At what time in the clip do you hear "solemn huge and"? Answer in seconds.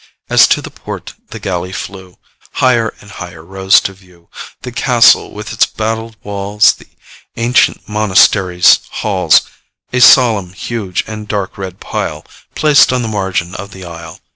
9.99-11.27